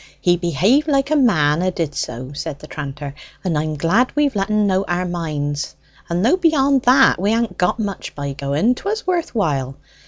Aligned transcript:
"He 0.19 0.35
behaved 0.35 0.87
like 0.87 1.11
a 1.11 1.15
man, 1.15 1.61
'a 1.61 1.69
did 1.69 1.93
so," 1.93 2.31
said 2.33 2.57
the 2.57 2.65
tranter. 2.65 3.13
"And 3.43 3.55
I'm 3.55 3.75
glad 3.75 4.11
we've 4.15 4.35
let 4.35 4.49
en 4.49 4.65
know 4.65 4.83
our 4.87 5.05
minds. 5.05 5.75
And 6.09 6.25
though, 6.25 6.37
beyond 6.37 6.81
that, 6.87 7.21
we 7.21 7.31
ha'n't 7.31 7.55
got 7.59 7.77
much 7.77 8.15
by 8.15 8.33
going, 8.33 8.73
'twas 8.73 9.05
worth 9.05 9.35
while. 9.35 9.77